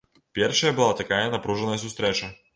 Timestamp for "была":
0.79-0.87